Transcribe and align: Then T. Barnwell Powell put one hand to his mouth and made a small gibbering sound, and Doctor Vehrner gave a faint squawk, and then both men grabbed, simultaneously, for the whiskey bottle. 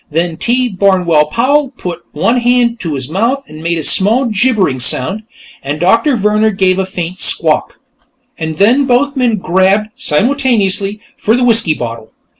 Then 0.09 0.35
T. 0.37 0.67
Barnwell 0.67 1.27
Powell 1.27 1.73
put 1.77 1.99
one 2.11 2.37
hand 2.37 2.79
to 2.79 2.95
his 2.95 3.07
mouth 3.07 3.43
and 3.47 3.61
made 3.61 3.77
a 3.77 3.83
small 3.83 4.25
gibbering 4.25 4.79
sound, 4.79 5.21
and 5.63 5.79
Doctor 5.79 6.17
Vehrner 6.17 6.49
gave 6.57 6.79
a 6.79 6.87
faint 6.87 7.19
squawk, 7.19 7.77
and 8.35 8.57
then 8.57 8.85
both 8.85 9.15
men 9.15 9.35
grabbed, 9.35 9.89
simultaneously, 9.95 11.01
for 11.17 11.35
the 11.35 11.43
whiskey 11.43 11.75
bottle. 11.75 12.09